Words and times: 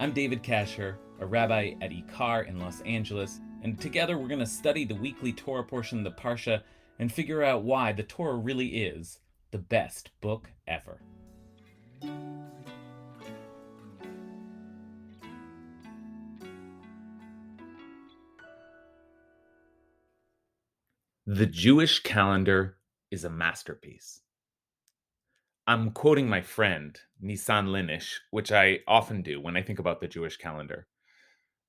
I'm 0.00 0.12
David 0.12 0.42
Kasher, 0.42 0.96
a 1.20 1.26
rabbi 1.26 1.74
at 1.82 1.90
Ikar 1.90 2.48
in 2.48 2.58
Los 2.58 2.80
Angeles, 2.86 3.38
and 3.62 3.78
together 3.78 4.16
we're 4.16 4.28
going 4.28 4.40
to 4.40 4.46
study 4.46 4.86
the 4.86 4.94
weekly 4.94 5.30
Torah 5.30 5.62
portion 5.62 5.98
of 5.98 6.04
the 6.04 6.18
Parsha 6.18 6.62
and 6.98 7.12
figure 7.12 7.42
out 7.42 7.64
why 7.64 7.92
the 7.92 8.02
Torah 8.02 8.38
really 8.38 8.82
is 8.82 9.18
the 9.50 9.58
best 9.58 10.10
book 10.22 10.48
ever. 10.66 11.02
The 21.26 21.46
Jewish 21.46 22.02
calendar 22.02 22.78
is 23.10 23.24
a 23.26 23.30
masterpiece. 23.30 24.22
I'm 25.66 25.90
quoting 25.90 26.28
my 26.28 26.40
friend, 26.40 26.98
Nissan 27.22 27.68
Linish, 27.68 28.14
which 28.30 28.50
I 28.50 28.80
often 28.88 29.22
do 29.22 29.40
when 29.40 29.56
I 29.56 29.62
think 29.62 29.78
about 29.78 30.00
the 30.00 30.08
Jewish 30.08 30.36
calendar. 30.36 30.86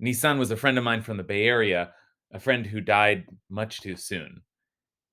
Nissan 0.02 0.40
was 0.40 0.50
a 0.50 0.58
friend 0.58 0.78
of 0.78 0.84
mine 0.84 1.02
from 1.02 1.18
the 1.18 1.24
Bay 1.24 1.44
Area, 1.44 1.94
a 2.34 2.40
friend 2.40 2.66
who 2.66 2.82
died 2.82 3.26
much 3.50 3.82
too 3.82 3.96
soon. 3.96 4.42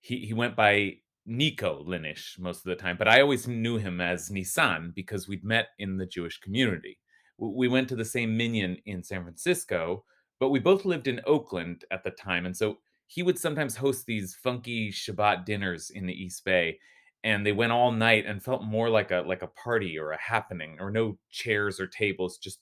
He, 0.00 0.24
he 0.24 0.32
went 0.32 0.56
by 0.56 0.94
Nico 1.26 1.84
Linish 1.84 2.38
most 2.38 2.58
of 2.58 2.70
the 2.70 2.76
time, 2.76 2.96
but 2.96 3.08
I 3.08 3.20
always 3.20 3.46
knew 3.46 3.76
him 3.76 4.00
as 4.00 4.30
Nissan 4.30 4.94
because 4.94 5.28
we'd 5.28 5.44
met 5.44 5.68
in 5.78 5.98
the 5.98 6.06
Jewish 6.06 6.38
community. 6.38 6.98
We 7.36 7.68
went 7.68 7.88
to 7.90 7.96
the 7.96 8.04
same 8.04 8.36
minyan 8.36 8.78
in 8.86 9.02
San 9.02 9.22
Francisco, 9.22 10.04
but 10.40 10.48
we 10.48 10.58
both 10.58 10.84
lived 10.84 11.06
in 11.06 11.20
Oakland 11.26 11.84
at 11.90 12.02
the 12.04 12.10
time. 12.10 12.46
And 12.46 12.56
so 12.56 12.78
he 13.06 13.22
would 13.22 13.38
sometimes 13.38 13.76
host 13.76 14.06
these 14.06 14.34
funky 14.34 14.90
Shabbat 14.90 15.44
dinners 15.44 15.90
in 15.90 16.06
the 16.06 16.14
East 16.14 16.44
Bay 16.44 16.78
and 17.24 17.44
they 17.44 17.52
went 17.52 17.72
all 17.72 17.90
night 17.90 18.26
and 18.26 18.42
felt 18.42 18.62
more 18.62 18.88
like 18.88 19.10
a 19.10 19.24
like 19.26 19.42
a 19.42 19.48
party 19.48 19.98
or 19.98 20.12
a 20.12 20.20
happening 20.20 20.76
or 20.80 20.90
no 20.90 21.18
chairs 21.30 21.80
or 21.80 21.86
tables 21.86 22.38
just 22.38 22.60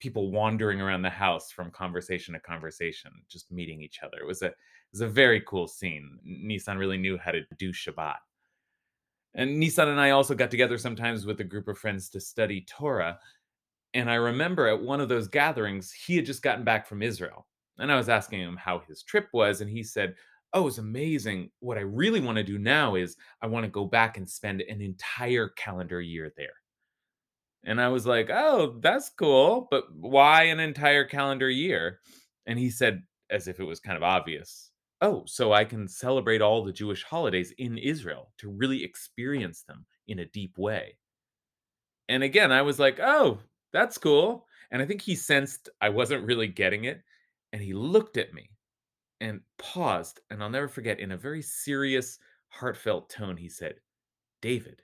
people 0.00 0.30
wandering 0.30 0.80
around 0.80 1.02
the 1.02 1.10
house 1.10 1.50
from 1.50 1.70
conversation 1.70 2.34
to 2.34 2.40
conversation 2.40 3.10
just 3.28 3.50
meeting 3.50 3.80
each 3.80 4.00
other. 4.02 4.18
It 4.20 4.26
was 4.26 4.42
a 4.42 4.46
it 4.46 4.54
was 4.92 5.00
a 5.00 5.08
very 5.08 5.40
cool 5.40 5.66
scene. 5.66 6.18
Nissan 6.26 6.78
really 6.78 6.98
knew 6.98 7.18
how 7.18 7.30
to 7.30 7.40
do 7.58 7.72
shabbat. 7.72 8.16
And 9.34 9.60
nissan 9.60 9.88
and 9.88 10.00
i 10.00 10.10
also 10.10 10.34
got 10.34 10.50
together 10.50 10.78
sometimes 10.78 11.26
with 11.26 11.40
a 11.40 11.44
group 11.44 11.66
of 11.66 11.78
friends 11.78 12.08
to 12.10 12.20
study 12.20 12.64
torah 12.68 13.18
and 13.92 14.08
i 14.08 14.14
remember 14.14 14.68
at 14.68 14.80
one 14.80 15.00
of 15.00 15.08
those 15.08 15.26
gatherings 15.26 15.90
he 15.90 16.14
had 16.14 16.24
just 16.24 16.42
gotten 16.42 16.62
back 16.62 16.86
from 16.86 17.02
israel 17.02 17.46
and 17.78 17.90
i 17.90 17.96
was 17.96 18.08
asking 18.08 18.38
him 18.40 18.56
how 18.56 18.80
his 18.86 19.02
trip 19.02 19.26
was 19.32 19.60
and 19.60 19.68
he 19.68 19.82
said 19.82 20.14
oh, 20.54 20.68
it's 20.68 20.78
amazing. 20.78 21.50
What 21.58 21.76
I 21.76 21.82
really 21.82 22.20
want 22.20 22.36
to 22.36 22.44
do 22.44 22.58
now 22.58 22.94
is 22.94 23.16
I 23.42 23.48
want 23.48 23.64
to 23.64 23.70
go 23.70 23.84
back 23.84 24.16
and 24.16 24.28
spend 24.28 24.62
an 24.62 24.80
entire 24.80 25.48
calendar 25.48 26.00
year 26.00 26.32
there. 26.36 26.54
And 27.64 27.80
I 27.80 27.88
was 27.88 28.06
like, 28.06 28.30
oh, 28.30 28.76
that's 28.80 29.10
cool. 29.10 29.66
But 29.70 29.84
why 29.94 30.44
an 30.44 30.60
entire 30.60 31.04
calendar 31.04 31.50
year? 31.50 31.98
And 32.46 32.58
he 32.58 32.70
said, 32.70 33.02
as 33.30 33.48
if 33.48 33.58
it 33.58 33.64
was 33.64 33.80
kind 33.80 33.96
of 33.96 34.02
obvious, 34.02 34.70
oh, 35.00 35.24
so 35.26 35.52
I 35.52 35.64
can 35.64 35.88
celebrate 35.88 36.40
all 36.40 36.62
the 36.62 36.72
Jewish 36.72 37.02
holidays 37.02 37.52
in 37.58 37.76
Israel 37.76 38.32
to 38.38 38.50
really 38.50 38.84
experience 38.84 39.62
them 39.62 39.84
in 40.06 40.20
a 40.20 40.26
deep 40.26 40.56
way. 40.56 40.96
And 42.08 42.22
again, 42.22 42.52
I 42.52 42.62
was 42.62 42.78
like, 42.78 43.00
oh, 43.00 43.38
that's 43.72 43.98
cool. 43.98 44.46
And 44.70 44.80
I 44.80 44.86
think 44.86 45.00
he 45.02 45.16
sensed 45.16 45.68
I 45.80 45.88
wasn't 45.88 46.26
really 46.26 46.48
getting 46.48 46.84
it. 46.84 47.02
And 47.52 47.62
he 47.62 47.72
looked 47.72 48.18
at 48.18 48.34
me 48.34 48.50
and 49.20 49.40
paused. 49.58 50.20
And 50.30 50.42
I'll 50.42 50.50
never 50.50 50.68
forget, 50.68 51.00
in 51.00 51.12
a 51.12 51.16
very 51.16 51.42
serious, 51.42 52.18
heartfelt 52.48 53.10
tone, 53.10 53.36
he 53.36 53.48
said, 53.48 53.76
David, 54.40 54.82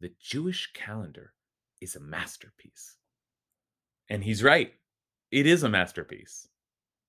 the 0.00 0.12
Jewish 0.20 0.72
calendar 0.72 1.32
is 1.80 1.96
a 1.96 2.00
masterpiece. 2.00 2.96
And 4.10 4.22
he's 4.22 4.42
right. 4.42 4.72
It 5.30 5.46
is 5.46 5.62
a 5.62 5.68
masterpiece. 5.68 6.48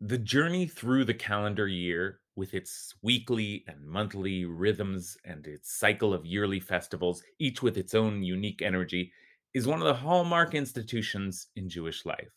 The 0.01 0.17
journey 0.17 0.67
through 0.67 1.05
the 1.05 1.13
calendar 1.13 1.67
year, 1.67 2.19
with 2.35 2.53
its 2.53 2.93
weekly 3.01 3.63
and 3.67 3.85
monthly 3.85 4.45
rhythms 4.45 5.17
and 5.23 5.47
its 5.47 5.73
cycle 5.73 6.13
of 6.13 6.25
yearly 6.25 6.59
festivals, 6.59 7.23
each 7.39 7.61
with 7.61 7.77
its 7.77 7.93
own 7.93 8.23
unique 8.23 8.61
energy, 8.61 9.11
is 9.53 9.67
one 9.67 9.79
of 9.79 9.87
the 9.87 9.93
hallmark 9.93 10.53
institutions 10.53 11.47
in 11.55 11.69
Jewish 11.69 12.05
life 12.05 12.31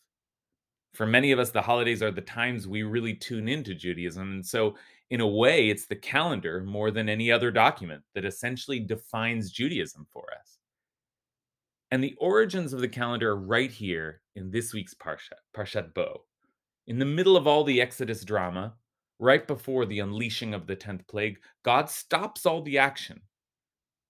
for 0.93 1.05
many 1.05 1.31
of 1.31 1.39
us, 1.39 1.51
the 1.51 1.61
holidays 1.61 2.01
are 2.01 2.11
the 2.11 2.21
times 2.21 2.67
we 2.67 2.83
really 2.83 3.13
tune 3.13 3.47
into 3.47 3.75
Judaism. 3.75 4.31
And 4.31 4.45
so, 4.45 4.75
in 5.09 5.21
a 5.21 5.27
way, 5.27 5.69
it's 5.69 5.85
the 5.85 5.95
calendar 5.95 6.61
more 6.63 6.91
than 6.91 7.09
any 7.09 7.31
other 7.31 7.51
document 7.51 8.03
that 8.13 8.25
essentially 8.25 8.79
defines 8.79 9.51
Judaism 9.51 10.05
for 10.11 10.27
us. 10.39 10.59
And 11.91 12.03
the 12.03 12.15
origins 12.19 12.73
of 12.73 12.81
the 12.81 12.87
calendar 12.87 13.31
are 13.31 13.35
right 13.35 13.71
here 13.71 14.21
in 14.35 14.51
this 14.51 14.73
week's 14.73 14.93
Parsha, 14.93 15.33
Parshat 15.55 15.93
Bo. 15.93 16.25
In 16.85 16.99
the 16.99 17.05
middle 17.05 17.35
of 17.35 17.47
all 17.47 17.63
the 17.63 17.81
Exodus 17.81 18.23
drama, 18.23 18.75
right 19.19 19.47
before 19.47 19.85
the 19.85 19.99
unleashing 19.99 20.53
of 20.53 20.67
the 20.67 20.75
10th 20.75 21.07
plague, 21.07 21.39
God 21.63 21.89
stops 21.89 22.45
all 22.45 22.61
the 22.61 22.77
action 22.77 23.21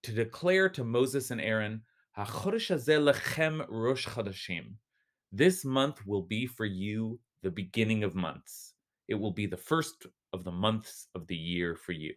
to 0.03 0.11
declare 0.11 0.69
to 0.69 0.83
Moses 0.83 1.31
and 1.31 1.41
Aaron, 1.41 1.81
HaChodesh 2.17 3.13
lachem 3.13 3.65
rosh 3.69 4.07
chodashim, 4.07 4.73
this 5.31 5.63
month 5.63 6.05
will 6.07 6.23
be 6.23 6.47
for 6.47 6.65
you 6.65 7.19
the 7.43 7.51
beginning 7.51 8.03
of 8.03 8.15
months. 8.15 8.73
It 9.07 9.15
will 9.15 9.31
be 9.31 9.45
the 9.45 9.57
first 9.57 10.07
of 10.33 10.43
the 10.43 10.51
months 10.51 11.07
of 11.15 11.27
the 11.27 11.35
year 11.35 11.75
for 11.75 11.91
you. 11.91 12.13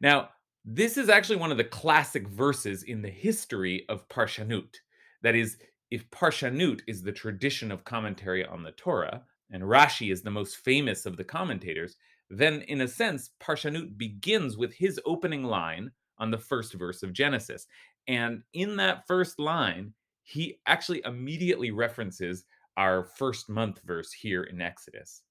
Now, 0.00 0.28
this 0.64 0.98
is 0.98 1.08
actually 1.08 1.36
one 1.36 1.50
of 1.50 1.56
the 1.56 1.64
classic 1.64 2.28
verses 2.28 2.82
in 2.82 3.00
the 3.00 3.08
history 3.08 3.86
of 3.88 4.06
Parshanut. 4.08 4.74
That 5.22 5.34
is, 5.34 5.56
if 5.90 6.08
Parshanut 6.10 6.82
is 6.86 7.02
the 7.02 7.12
tradition 7.12 7.72
of 7.72 7.84
commentary 7.84 8.44
on 8.44 8.62
the 8.62 8.72
Torah, 8.72 9.22
and 9.50 9.62
Rashi 9.62 10.12
is 10.12 10.22
the 10.22 10.30
most 10.30 10.56
famous 10.56 11.06
of 11.06 11.16
the 11.16 11.24
commentators, 11.24 11.96
then 12.30 12.62
in 12.62 12.80
a 12.80 12.88
sense, 12.88 13.30
Parshanut 13.40 13.96
begins 13.96 14.56
with 14.56 14.74
his 14.74 15.00
opening 15.06 15.44
line 15.44 15.90
on 16.18 16.30
the 16.30 16.38
first 16.38 16.74
verse 16.74 17.02
of 17.02 17.12
Genesis. 17.12 17.66
And 18.08 18.42
in 18.52 18.76
that 18.76 19.06
first 19.06 19.38
line, 19.38 19.92
he 20.22 20.58
actually 20.66 21.02
immediately 21.04 21.70
references 21.70 22.44
our 22.76 23.04
first 23.04 23.48
month 23.48 23.80
verse 23.84 24.12
here 24.12 24.42
in 24.42 24.60
Exodus. 24.60 25.22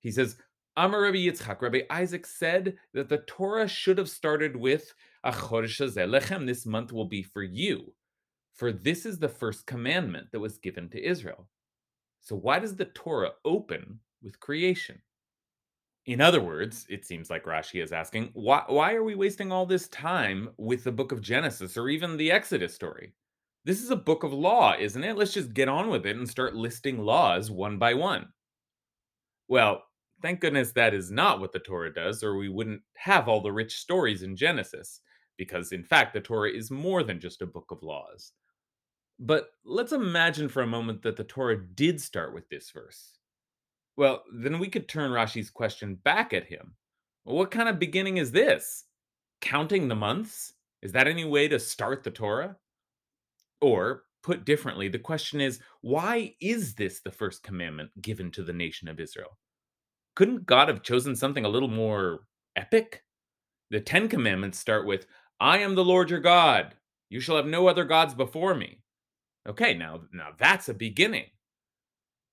He 0.00 0.10
says, 0.10 0.36
Amar 0.76 1.02
Rabbi 1.02 1.16
Yitzchak, 1.16 1.62
Rabbi 1.62 1.80
Isaac 1.88 2.26
said 2.26 2.76
that 2.92 3.08
the 3.08 3.24
Torah 3.26 3.66
should 3.66 3.96
have 3.96 4.10
started 4.10 4.56
with 4.56 4.92
Lachem. 5.24 6.46
This 6.46 6.66
month 6.66 6.92
will 6.92 7.06
be 7.06 7.22
for 7.22 7.42
you, 7.42 7.94
for 8.54 8.72
this 8.72 9.06
is 9.06 9.18
the 9.18 9.28
first 9.28 9.66
commandment 9.66 10.28
that 10.32 10.40
was 10.40 10.58
given 10.58 10.90
to 10.90 11.02
Israel. 11.02 11.48
So 12.20 12.36
why 12.36 12.58
does 12.58 12.76
the 12.76 12.84
Torah 12.84 13.32
open 13.44 14.00
with 14.22 14.38
creation? 14.38 15.00
In 16.06 16.20
other 16.20 16.40
words, 16.40 16.86
it 16.88 17.04
seems 17.04 17.30
like 17.30 17.44
Rashi 17.44 17.82
is 17.82 17.92
asking, 17.92 18.30
why, 18.32 18.62
why 18.68 18.94
are 18.94 19.02
we 19.02 19.16
wasting 19.16 19.50
all 19.50 19.66
this 19.66 19.88
time 19.88 20.50
with 20.56 20.84
the 20.84 20.92
book 20.92 21.10
of 21.10 21.20
Genesis 21.20 21.76
or 21.76 21.88
even 21.88 22.16
the 22.16 22.30
Exodus 22.30 22.72
story? 22.72 23.12
This 23.64 23.82
is 23.82 23.90
a 23.90 23.96
book 23.96 24.22
of 24.22 24.32
law, 24.32 24.76
isn't 24.78 25.02
it? 25.02 25.16
Let's 25.16 25.32
just 25.32 25.52
get 25.52 25.68
on 25.68 25.90
with 25.90 26.06
it 26.06 26.16
and 26.16 26.28
start 26.28 26.54
listing 26.54 26.98
laws 26.98 27.50
one 27.50 27.78
by 27.78 27.94
one. 27.94 28.28
Well, 29.48 29.82
thank 30.22 30.38
goodness 30.38 30.70
that 30.72 30.94
is 30.94 31.10
not 31.10 31.40
what 31.40 31.52
the 31.52 31.58
Torah 31.58 31.92
does, 31.92 32.22
or 32.22 32.36
we 32.36 32.48
wouldn't 32.48 32.82
have 32.94 33.26
all 33.28 33.40
the 33.40 33.50
rich 33.50 33.74
stories 33.74 34.22
in 34.22 34.36
Genesis, 34.36 35.00
because 35.36 35.72
in 35.72 35.82
fact, 35.82 36.14
the 36.14 36.20
Torah 36.20 36.50
is 36.50 36.70
more 36.70 37.02
than 37.02 37.18
just 37.18 37.42
a 37.42 37.46
book 37.46 37.72
of 37.72 37.82
laws. 37.82 38.30
But 39.18 39.48
let's 39.64 39.92
imagine 39.92 40.48
for 40.48 40.62
a 40.62 40.68
moment 40.68 41.02
that 41.02 41.16
the 41.16 41.24
Torah 41.24 41.60
did 41.60 42.00
start 42.00 42.32
with 42.32 42.48
this 42.48 42.70
verse. 42.70 43.18
Well, 43.96 44.24
then 44.32 44.58
we 44.58 44.68
could 44.68 44.88
turn 44.88 45.10
Rashi's 45.10 45.50
question 45.50 45.94
back 45.96 46.32
at 46.32 46.44
him. 46.44 46.74
what 47.24 47.50
kind 47.50 47.68
of 47.68 47.78
beginning 47.78 48.18
is 48.18 48.30
this? 48.30 48.84
Counting 49.40 49.88
the 49.88 49.94
months? 49.94 50.52
Is 50.82 50.92
that 50.92 51.08
any 51.08 51.24
way 51.24 51.48
to 51.48 51.58
start 51.58 52.04
the 52.04 52.10
Torah? 52.10 52.56
Or, 53.60 54.04
put 54.22 54.44
differently, 54.44 54.88
the 54.88 54.98
question 54.98 55.40
is 55.40 55.60
why 55.80 56.34
is 56.40 56.74
this 56.74 57.00
the 57.00 57.10
first 57.10 57.42
commandment 57.42 57.90
given 58.02 58.30
to 58.32 58.42
the 58.42 58.52
nation 58.52 58.88
of 58.88 59.00
Israel? 59.00 59.38
Couldn't 60.14 60.46
God 60.46 60.68
have 60.68 60.82
chosen 60.82 61.16
something 61.16 61.44
a 61.44 61.48
little 61.48 61.68
more 61.68 62.20
epic? 62.54 63.02
The 63.70 63.80
Ten 63.80 64.08
Commandments 64.08 64.58
start 64.58 64.86
with, 64.86 65.06
I 65.40 65.58
am 65.58 65.74
the 65.74 65.84
Lord 65.84 66.10
your 66.10 66.20
God. 66.20 66.74
You 67.08 67.20
shall 67.20 67.36
have 67.36 67.46
no 67.46 67.66
other 67.66 67.84
gods 67.84 68.14
before 68.14 68.54
me. 68.54 68.80
Okay, 69.48 69.74
now 69.74 70.02
now 70.12 70.30
that's 70.38 70.68
a 70.68 70.74
beginning. 70.74 71.26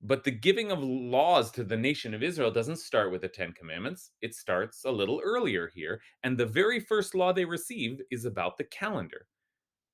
But 0.06 0.26
the 0.26 0.32
giving 0.32 0.70
of 0.70 0.84
laws 0.84 1.50
to 1.52 1.64
the 1.64 1.78
nation 1.78 2.14
of 2.14 2.22
Israel 2.22 2.52
doesn't 2.52 2.76
start 2.76 3.10
with 3.12 3.22
the 3.22 3.30
10 3.30 3.54
commandments. 3.54 4.12
It 4.22 4.36
starts 4.36 4.84
a 4.84 4.92
little 4.92 5.22
earlier 5.24 5.72
here, 5.74 6.02
and 6.24 6.38
the 6.38 6.46
very 6.46 6.82
first 6.82 7.16
law 7.16 7.32
they 7.32 7.46
receive 7.46 8.02
is 8.12 8.26
about 8.26 8.58
the 8.58 8.66
calendar. 8.66 9.28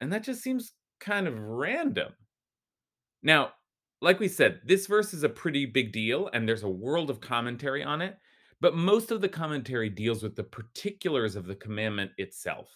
And 0.02 0.12
that 0.12 0.24
just 0.24 0.42
seems 0.42 0.74
kind 1.00 1.28
of 1.28 1.40
random. 1.40 2.14
Now, 3.22 3.52
like 4.02 4.20
we 4.20 4.28
said, 4.28 4.62
this 4.66 4.88
verse 4.88 5.14
is 5.14 5.24
a 5.24 5.30
pretty 5.30 5.68
big 5.68 5.92
deal, 5.92 6.30
and 6.34 6.48
there's 6.48 6.64
a 6.64 6.70
world 6.70 7.12
of 7.12 7.22
commentary 7.22 7.84
on 7.84 8.02
it, 8.02 8.18
but 8.62 8.76
most 8.76 9.12
of 9.12 9.22
the 9.22 9.30
commentary 9.30 9.90
deals 9.90 10.24
with 10.24 10.36
the 10.36 10.44
particulars 10.44 11.36
of 11.36 11.46
the 11.46 11.56
commandment 11.56 12.12
itself. 12.18 12.70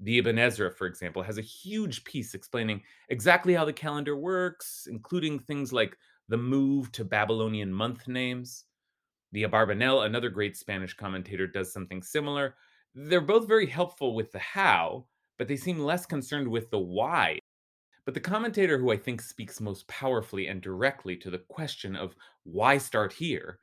The 0.00 0.18
Ibn 0.18 0.38
Ezra, 0.38 0.70
for 0.72 0.86
example, 0.86 1.22
has 1.22 1.38
a 1.38 1.42
huge 1.42 2.04
piece 2.04 2.34
explaining 2.34 2.82
exactly 3.08 3.54
how 3.54 3.64
the 3.64 3.72
calendar 3.72 4.16
works, 4.16 4.86
including 4.90 5.38
things 5.38 5.72
like 5.72 5.96
the 6.28 6.36
move 6.36 6.92
to 6.92 7.04
Babylonian 7.04 7.72
month 7.72 8.08
names. 8.08 8.64
The 9.32 9.44
Abarbanel, 9.44 10.06
another 10.06 10.30
great 10.30 10.56
Spanish 10.56 10.94
commentator, 10.94 11.46
does 11.46 11.72
something 11.72 12.02
similar. 12.02 12.54
They're 12.94 13.20
both 13.20 13.46
very 13.46 13.66
helpful 13.66 14.14
with 14.14 14.32
the 14.32 14.38
how, 14.38 15.06
but 15.38 15.48
they 15.48 15.56
seem 15.56 15.78
less 15.78 16.06
concerned 16.06 16.48
with 16.48 16.70
the 16.70 16.78
why 16.78 17.38
but 18.08 18.14
the 18.14 18.20
commentator 18.20 18.78
who 18.78 18.90
I 18.90 18.96
think 18.96 19.20
speaks 19.20 19.60
most 19.60 19.86
powerfully 19.86 20.46
and 20.46 20.62
directly 20.62 21.14
to 21.18 21.28
the 21.28 21.40
question 21.40 21.94
of 21.94 22.16
why 22.44 22.78
start 22.78 23.12
here 23.12 23.58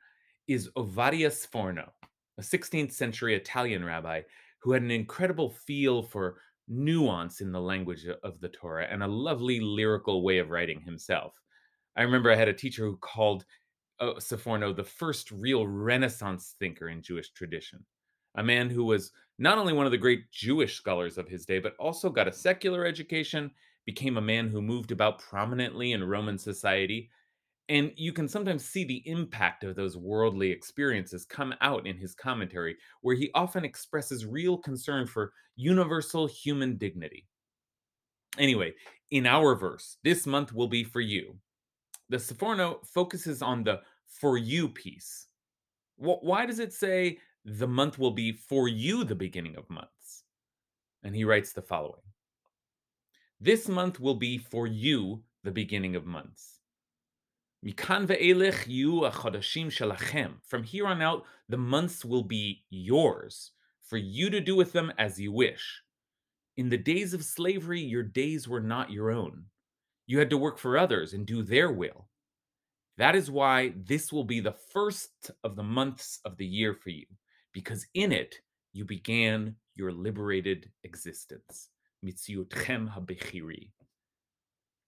is 0.46 0.70
Ovadia 0.76 1.30
Sforno, 1.30 1.90
a 2.38 2.42
16th 2.42 2.92
century 2.92 3.34
Italian 3.34 3.84
rabbi 3.84 4.22
who 4.60 4.70
had 4.70 4.82
an 4.82 4.92
incredible 4.92 5.50
feel 5.50 6.00
for 6.00 6.36
nuance 6.68 7.40
in 7.40 7.50
the 7.50 7.60
language 7.60 8.06
of 8.22 8.38
the 8.38 8.48
Torah 8.50 8.86
and 8.88 9.02
a 9.02 9.08
lovely 9.08 9.58
lyrical 9.58 10.22
way 10.22 10.38
of 10.38 10.50
writing 10.50 10.80
himself. 10.80 11.34
I 11.96 12.02
remember 12.02 12.30
I 12.30 12.36
had 12.36 12.48
a 12.48 12.52
teacher 12.52 12.84
who 12.84 12.96
called 12.98 13.44
uh, 14.00 14.14
the 14.14 14.84
first 14.84 15.30
real 15.30 15.66
Renaissance 15.66 16.54
thinker 16.58 16.88
in 16.88 17.02
Jewish 17.02 17.30
tradition, 17.30 17.84
a 18.36 18.42
man 18.42 18.68
who 18.68 18.84
was 18.84 19.12
not 19.38 19.58
only 19.58 19.72
one 19.72 19.86
of 19.86 19.92
the 19.92 19.98
great 19.98 20.30
Jewish 20.30 20.76
scholars 20.76 21.18
of 21.18 21.28
his 21.28 21.46
day, 21.46 21.58
but 21.58 21.76
also 21.78 22.10
got 22.10 22.28
a 22.28 22.32
secular 22.32 22.84
education 22.84 23.50
became 23.86 24.16
a 24.16 24.22
man 24.22 24.48
who 24.48 24.60
moved 24.60 24.90
about 24.90 25.20
prominently 25.20 25.92
in 25.92 26.04
Roman 26.04 26.38
society. 26.38 27.10
And 27.68 27.92
you 27.96 28.12
can 28.12 28.28
sometimes 28.28 28.64
see 28.64 28.84
the 28.84 29.02
impact 29.08 29.64
of 29.64 29.74
those 29.74 29.96
worldly 29.96 30.50
experiences 30.50 31.24
come 31.24 31.54
out 31.60 31.86
in 31.86 31.96
his 31.96 32.14
commentary, 32.14 32.76
where 33.00 33.16
he 33.16 33.30
often 33.34 33.64
expresses 33.64 34.26
real 34.26 34.58
concern 34.58 35.06
for 35.06 35.32
universal 35.56 36.26
human 36.26 36.76
dignity. 36.76 37.26
Anyway, 38.38 38.74
in 39.10 39.26
our 39.26 39.54
verse, 39.54 39.96
this 40.04 40.26
month 40.26 40.52
will 40.52 40.68
be 40.68 40.84
for 40.84 41.00
you. 41.00 41.38
The 42.08 42.18
Sforno 42.18 42.86
focuses 42.86 43.42
on 43.42 43.64
the 43.64 43.80
for 44.06 44.38
you 44.38 44.68
piece. 44.68 45.26
Why 45.96 46.46
does 46.46 46.58
it 46.58 46.72
say 46.72 47.18
the 47.44 47.66
month 47.66 47.98
will 47.98 48.10
be 48.10 48.32
for 48.32 48.68
you 48.68 49.04
the 49.04 49.14
beginning 49.14 49.56
of 49.56 49.68
months? 49.70 50.24
And 51.02 51.14
he 51.14 51.24
writes 51.24 51.52
the 51.52 51.62
following 51.62 52.02
this 53.40 53.68
month 53.68 54.00
will 54.00 54.14
be 54.14 54.38
for 54.38 54.66
you 54.66 55.22
the 55.44 55.50
beginning 55.50 55.94
of 55.94 56.06
months. 56.06 56.60
From 60.44 60.62
here 60.62 60.86
on 60.86 61.02
out, 61.02 61.24
the 61.48 61.58
months 61.58 62.04
will 62.04 62.22
be 62.22 62.64
yours, 62.70 63.52
for 63.82 63.96
you 63.96 64.30
to 64.30 64.40
do 64.40 64.56
with 64.56 64.72
them 64.72 64.92
as 64.98 65.20
you 65.20 65.32
wish. 65.32 65.82
In 66.56 66.70
the 66.70 66.78
days 66.78 67.12
of 67.12 67.24
slavery, 67.24 67.80
your 67.80 68.02
days 68.02 68.48
were 68.48 68.60
not 68.60 68.90
your 68.90 69.10
own. 69.10 69.44
You 70.06 70.18
had 70.18 70.30
to 70.30 70.38
work 70.38 70.58
for 70.58 70.78
others 70.78 71.12
and 71.12 71.26
do 71.26 71.42
their 71.42 71.72
will. 71.72 72.08
That 72.98 73.14
is 73.14 73.30
why 73.30 73.74
this 73.76 74.12
will 74.12 74.24
be 74.24 74.40
the 74.40 74.56
first 74.72 75.30
of 75.44 75.56
the 75.56 75.62
months 75.62 76.20
of 76.24 76.36
the 76.36 76.46
year 76.46 76.72
for 76.74 76.90
you, 76.90 77.06
because 77.52 77.86
in 77.94 78.12
it 78.12 78.36
you 78.72 78.84
began 78.84 79.56
your 79.74 79.92
liberated 79.92 80.70
existence. 80.84 81.68
Habechiri. 82.04 83.70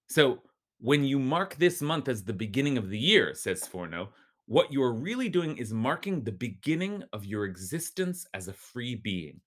So 0.09 0.43
when 0.81 1.05
you 1.05 1.19
mark 1.19 1.57
this 1.57 1.83
month 1.83 2.09
as 2.09 2.23
the 2.23 2.33
beginning 2.33 2.79
of 2.79 2.89
the 2.89 2.99
year, 2.99 3.35
says 3.35 3.63
Sforno, 3.63 4.09
what 4.47 4.73
you 4.73 4.83
are 4.83 4.95
really 4.95 5.29
doing 5.29 5.59
is 5.59 5.73
marking 5.73 6.23
the 6.23 6.33
beginning 6.33 7.03
of 7.13 7.27
your 7.27 7.45
existence 7.45 8.27
as 8.33 8.49
a 8.49 8.53
free 8.53 8.95
being. 8.95 9.41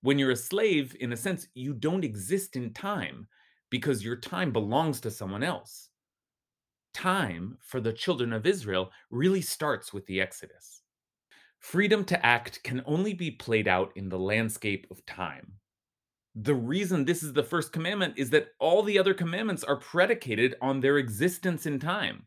When 0.00 0.18
you're 0.18 0.32
a 0.32 0.36
slave, 0.36 0.96
in 1.00 1.12
a 1.12 1.16
sense, 1.16 1.46
you 1.54 1.74
don't 1.74 2.04
exist 2.04 2.56
in 2.56 2.72
time 2.72 3.28
because 3.70 4.04
your 4.04 4.16
time 4.16 4.52
belongs 4.52 5.00
to 5.00 5.10
someone 5.10 5.42
else. 5.42 5.88
Time 6.94 7.58
for 7.60 7.80
the 7.80 7.92
children 7.92 8.32
of 8.32 8.46
Israel 8.46 8.90
really 9.10 9.42
starts 9.42 9.92
with 9.92 10.06
the 10.06 10.20
Exodus. 10.20 10.82
Freedom 11.58 12.04
to 12.04 12.26
act 12.26 12.62
can 12.62 12.82
only 12.86 13.14
be 13.14 13.30
played 13.30 13.68
out 13.68 13.92
in 13.96 14.08
the 14.08 14.18
landscape 14.18 14.86
of 14.90 15.04
time 15.06 15.58
the 16.40 16.54
reason 16.54 17.04
this 17.04 17.24
is 17.24 17.32
the 17.32 17.42
first 17.42 17.72
commandment 17.72 18.14
is 18.16 18.30
that 18.30 18.50
all 18.60 18.84
the 18.84 18.96
other 18.96 19.12
commandments 19.12 19.64
are 19.64 19.74
predicated 19.74 20.54
on 20.60 20.78
their 20.78 20.98
existence 20.98 21.66
in 21.66 21.80
time. 21.80 22.26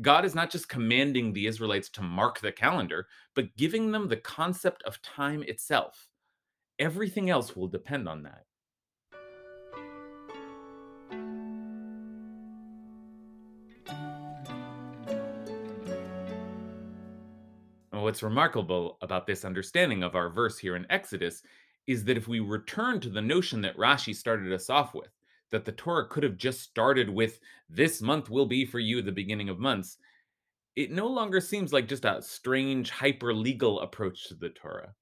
God 0.00 0.24
is 0.24 0.34
not 0.34 0.50
just 0.50 0.68
commanding 0.68 1.32
the 1.32 1.46
Israelites 1.46 1.88
to 1.90 2.02
mark 2.02 2.40
the 2.40 2.50
calendar, 2.50 3.06
but 3.36 3.56
giving 3.56 3.92
them 3.92 4.08
the 4.08 4.16
concept 4.16 4.82
of 4.84 5.00
time 5.02 5.44
itself. 5.44 6.08
Everything 6.80 7.30
else 7.30 7.54
will 7.54 7.68
depend 7.68 8.08
on 8.08 8.24
that. 8.24 8.44
What's 18.02 18.22
remarkable 18.22 18.96
about 19.02 19.26
this 19.26 19.44
understanding 19.44 20.02
of 20.02 20.14
our 20.14 20.30
verse 20.30 20.56
here 20.56 20.76
in 20.76 20.86
Exodus 20.88 21.42
is 21.86 22.04
that 22.04 22.16
if 22.16 22.28
we 22.28 22.38
return 22.40 23.00
to 23.00 23.10
the 23.10 23.20
notion 23.20 23.60
that 23.62 23.76
Rashi 23.76 24.14
started 24.14 24.52
us 24.52 24.70
off 24.70 24.94
with, 24.94 25.10
that 25.50 25.64
the 25.64 25.72
Torah 25.72 26.06
could 26.06 26.22
have 26.22 26.36
just 26.36 26.60
started 26.60 27.10
with, 27.10 27.40
this 27.68 28.00
month 28.00 28.30
will 28.30 28.46
be 28.46 28.64
for 28.64 28.78
you 28.78 29.02
the 29.02 29.10
beginning 29.10 29.48
of 29.48 29.58
months, 29.58 29.98
it 30.76 30.92
no 30.92 31.08
longer 31.08 31.40
seems 31.40 31.72
like 31.72 31.88
just 31.88 32.04
a 32.04 32.22
strange, 32.22 32.90
hyper 32.90 33.34
legal 33.34 33.80
approach 33.80 34.28
to 34.28 34.34
the 34.34 34.50
Torah. 34.50 34.94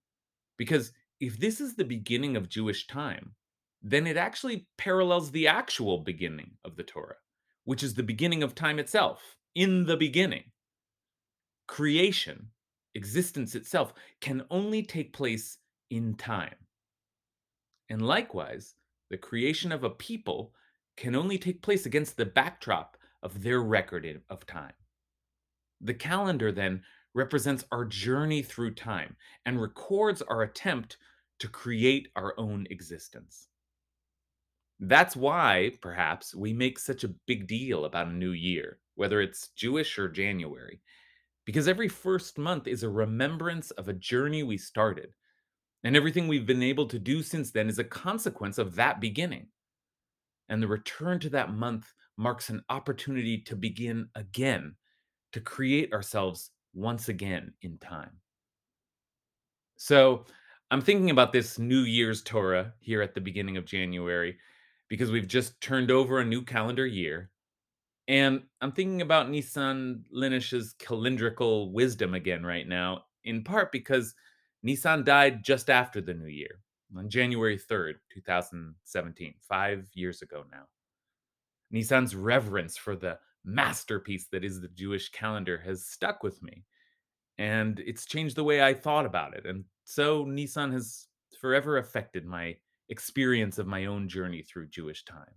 Because 0.56 0.92
if 1.20 1.38
this 1.38 1.60
is 1.60 1.74
the 1.74 1.84
beginning 1.84 2.36
of 2.36 2.48
Jewish 2.48 2.86
time, 2.86 3.34
then 3.82 4.06
it 4.06 4.16
actually 4.16 4.66
parallels 4.78 5.30
the 5.30 5.48
actual 5.48 5.98
beginning 5.98 6.52
of 6.64 6.76
the 6.76 6.82
Torah, 6.82 7.16
which 7.64 7.82
is 7.82 7.94
the 7.94 8.02
beginning 8.02 8.42
of 8.42 8.54
time 8.54 8.78
itself, 8.78 9.36
in 9.54 9.84
the 9.84 9.96
beginning. 9.96 10.44
Creation, 11.66 12.48
existence 12.96 13.54
itself, 13.54 13.92
can 14.20 14.44
only 14.50 14.82
take 14.82 15.12
place 15.12 15.58
in 15.90 16.14
time. 16.14 16.56
And 17.88 18.02
likewise, 18.02 18.74
the 19.10 19.16
creation 19.16 19.70
of 19.70 19.84
a 19.84 19.90
people 19.90 20.52
can 20.96 21.14
only 21.14 21.38
take 21.38 21.62
place 21.62 21.86
against 21.86 22.16
the 22.16 22.26
backdrop 22.26 22.96
of 23.22 23.42
their 23.42 23.60
record 23.62 24.20
of 24.30 24.46
time. 24.46 24.72
The 25.80 25.94
calendar 25.94 26.50
then 26.50 26.82
represents 27.14 27.64
our 27.70 27.84
journey 27.84 28.42
through 28.42 28.74
time 28.74 29.16
and 29.44 29.60
records 29.60 30.22
our 30.22 30.42
attempt 30.42 30.96
to 31.38 31.48
create 31.48 32.08
our 32.16 32.34
own 32.38 32.66
existence. 32.70 33.48
That's 34.80 35.16
why, 35.16 35.72
perhaps, 35.80 36.34
we 36.34 36.52
make 36.52 36.78
such 36.78 37.04
a 37.04 37.14
big 37.26 37.46
deal 37.46 37.84
about 37.84 38.08
a 38.08 38.12
new 38.12 38.32
year, 38.32 38.78
whether 38.94 39.20
it's 39.20 39.48
Jewish 39.48 39.98
or 39.98 40.08
January, 40.08 40.80
because 41.46 41.68
every 41.68 41.88
first 41.88 42.36
month 42.36 42.66
is 42.66 42.82
a 42.82 42.90
remembrance 42.90 43.70
of 43.72 43.88
a 43.88 43.94
journey 43.94 44.42
we 44.42 44.58
started 44.58 45.14
and 45.84 45.96
everything 45.96 46.26
we've 46.26 46.46
been 46.46 46.64
able 46.64 46.86
to 46.86 46.98
do 46.98 47.22
since 47.22 47.52
then 47.52 47.68
is 47.68 47.78
a 47.78 47.84
consequence 47.84 48.58
of 48.58 48.74
that 48.74 49.00
beginning. 49.00 49.46
And 50.48 50.60
the 50.60 50.66
return 50.66 51.20
to 51.20 51.30
that 51.30 51.54
month 51.54 51.92
marks 52.16 52.50
an 52.50 52.62
opportunity 52.68 53.38
to 53.38 53.54
begin 53.54 54.08
again, 54.16 54.74
to 55.32 55.40
create 55.40 55.92
ourselves 55.92 56.50
once 56.74 57.08
again 57.08 57.52
in 57.62 57.78
time. 57.78 58.10
So 59.76 60.24
I'm 60.72 60.80
thinking 60.80 61.10
about 61.10 61.32
this 61.32 61.56
New 61.56 61.82
Year's 61.82 62.22
Torah 62.22 62.72
here 62.80 63.00
at 63.00 63.14
the 63.14 63.20
beginning 63.20 63.56
of 63.56 63.64
January 63.64 64.36
because 64.88 65.12
we've 65.12 65.28
just 65.28 65.60
turned 65.60 65.92
over 65.92 66.18
a 66.18 66.24
new 66.24 66.42
calendar 66.42 66.86
year. 66.86 67.30
And 68.08 68.42
I'm 68.60 68.72
thinking 68.72 69.02
about 69.02 69.28
Nissan 69.28 70.02
Linish's 70.12 70.74
calendrical 70.78 71.72
wisdom 71.72 72.14
again 72.14 72.44
right 72.46 72.66
now, 72.66 73.04
in 73.24 73.42
part 73.42 73.72
because 73.72 74.14
Nisan 74.62 75.04
died 75.04 75.44
just 75.44 75.70
after 75.70 76.00
the 76.00 76.14
new 76.14 76.28
year, 76.28 76.60
on 76.96 77.08
January 77.08 77.58
3rd, 77.58 77.94
2017, 78.12 79.34
five 79.40 79.88
years 79.94 80.22
ago 80.22 80.44
now. 80.52 80.64
Nisan's 81.72 82.14
reverence 82.14 82.76
for 82.76 82.94
the 82.94 83.18
masterpiece 83.44 84.28
that 84.28 84.44
is 84.44 84.60
the 84.60 84.68
Jewish 84.68 85.08
calendar 85.10 85.58
has 85.58 85.84
stuck 85.84 86.22
with 86.22 86.40
me, 86.42 86.64
and 87.38 87.80
it's 87.80 88.06
changed 88.06 88.36
the 88.36 88.44
way 88.44 88.62
I 88.62 88.72
thought 88.72 89.06
about 89.06 89.34
it. 89.36 89.46
And 89.46 89.64
so 89.84 90.24
Nisan 90.24 90.72
has 90.72 91.08
forever 91.40 91.78
affected 91.78 92.24
my 92.24 92.56
experience 92.88 93.58
of 93.58 93.66
my 93.66 93.86
own 93.86 94.08
journey 94.08 94.42
through 94.42 94.68
Jewish 94.68 95.04
time. 95.04 95.34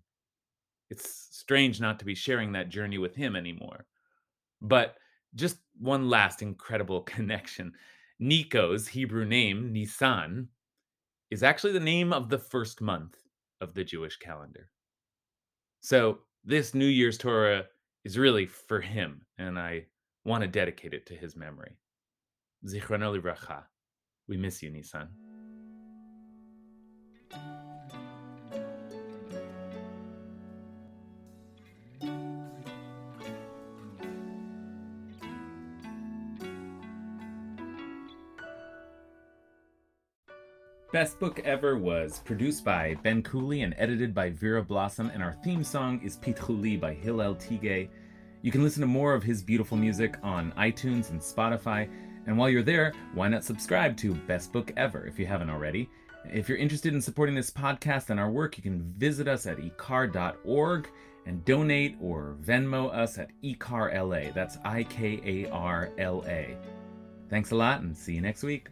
It's 0.90 1.28
strange 1.32 1.80
not 1.80 2.00
to 2.00 2.06
be 2.06 2.16
sharing 2.16 2.52
that 2.54 2.70
journey 2.70 2.98
with 2.98 3.16
him 3.16 3.36
anymore. 3.36 3.86
But 4.62 4.98
just 5.36 5.58
one 5.80 6.10
last 6.10 6.42
incredible 6.42 7.02
connection. 7.14 7.74
Nico's 8.20 8.88
Hebrew 8.88 9.26
name, 9.26 9.72
Nisan, 9.72 10.50
is 11.32 11.44
actually 11.44 11.74
the 11.74 11.80
name 11.80 12.12
of 12.12 12.30
the 12.30 12.40
first 12.40 12.82
month 12.82 13.16
of 13.62 13.74
the 13.74 13.84
Jewish 13.84 14.18
calendar. 14.18 14.70
So 15.80 16.20
this 16.44 16.74
New 16.74 16.86
Year's 16.86 17.18
Torah 17.18 17.66
is 18.04 18.18
really 18.18 18.46
for 18.46 18.82
him, 18.82 19.22
and 19.38 19.58
I 19.58 19.86
want 20.26 20.42
to 20.42 20.48
dedicate 20.48 20.94
it 20.94 21.06
to 21.08 21.16
his 21.16 21.36
memory. 21.36 21.78
Zichrono 22.66 23.18
livracha. 23.18 23.64
We 24.28 24.38
miss 24.38 24.62
you, 24.62 24.70
Nisan. 24.70 25.10
Best 40.92 41.20
Book 41.20 41.40
Ever 41.46 41.78
was 41.78 42.18
produced 42.26 42.66
by 42.66 42.96
Ben 43.04 43.22
Cooley 43.22 43.62
and 43.62 43.76
edited 43.78 44.12
by 44.12 44.32
Vera 44.32 44.64
Blossom, 44.64 45.12
and 45.14 45.22
our 45.22 45.34
theme 45.44 45.64
song 45.64 46.02
is 46.04 46.18
Pitchuli 46.18 46.82
by 46.82 46.96
Hillel 46.96 47.36
Tigay. 47.36 47.90
You 48.42 48.52
can 48.52 48.64
listen 48.64 48.82
to 48.82 48.88
more 48.88 49.14
of 49.14 49.22
his 49.22 49.44
beautiful 49.44 49.78
music 49.78 50.18
on 50.24 50.52
iTunes 50.54 51.12
and 51.12 51.22
Spotify. 51.22 51.88
And 52.26 52.36
while 52.36 52.50
you're 52.50 52.64
there, 52.64 52.94
why 53.14 53.28
not 53.28 53.44
subscribe 53.44 53.98
to 53.98 54.16
Best 54.16 54.52
Book 54.52 54.74
Ever 54.78 55.06
if 55.06 55.20
you 55.20 55.28
haven't 55.28 55.52
already? 55.52 55.92
If 56.26 56.50
you're 56.50 56.58
interested 56.58 56.96
in 56.96 57.04
supporting 57.04 57.36
this 57.36 57.52
podcast 57.52 58.10
and 58.10 58.20
our 58.20 58.32
work, 58.32 58.58
you 58.58 58.64
can 58.64 58.92
visit 58.98 59.28
us 59.28 59.46
at 59.46 59.60
ikar.org 59.60 60.90
and 61.28 61.46
donate 61.46 61.98
or 62.02 62.36
Venmo 62.44 62.92
us 62.92 63.20
at 63.20 63.30
ikarla. 63.44 64.34
That's 64.34 64.58
I 64.66 64.86
K 64.86 65.22
A 65.24 65.52
R 65.52 65.92
L 66.00 66.26
A. 66.28 66.58
Thanks 67.30 67.52
a 67.52 67.56
lot 67.56 67.82
and 67.82 67.96
see 67.96 68.16
you 68.16 68.22
next 68.22 68.42
week. 68.42 68.70